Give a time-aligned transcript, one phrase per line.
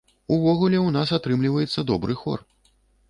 [0.35, 2.39] Увогуле, у нас атрымліваецца добры хор.